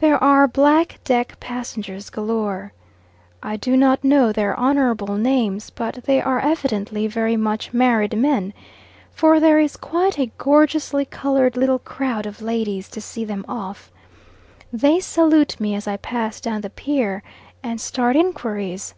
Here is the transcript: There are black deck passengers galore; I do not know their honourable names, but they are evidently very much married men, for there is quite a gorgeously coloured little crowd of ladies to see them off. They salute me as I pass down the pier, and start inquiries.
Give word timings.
There 0.00 0.16
are 0.24 0.48
black 0.48 0.98
deck 1.04 1.38
passengers 1.40 2.08
galore; 2.08 2.72
I 3.42 3.58
do 3.58 3.76
not 3.76 4.02
know 4.02 4.32
their 4.32 4.58
honourable 4.58 5.16
names, 5.18 5.68
but 5.68 6.04
they 6.06 6.22
are 6.22 6.40
evidently 6.40 7.06
very 7.06 7.36
much 7.36 7.74
married 7.74 8.16
men, 8.16 8.54
for 9.12 9.38
there 9.38 9.58
is 9.60 9.76
quite 9.76 10.18
a 10.18 10.32
gorgeously 10.38 11.04
coloured 11.04 11.54
little 11.54 11.80
crowd 11.80 12.24
of 12.24 12.40
ladies 12.40 12.88
to 12.88 13.02
see 13.02 13.26
them 13.26 13.44
off. 13.46 13.92
They 14.72 15.00
salute 15.00 15.60
me 15.60 15.74
as 15.74 15.86
I 15.86 15.98
pass 15.98 16.40
down 16.40 16.62
the 16.62 16.70
pier, 16.70 17.22
and 17.62 17.78
start 17.78 18.16
inquiries. 18.16 18.94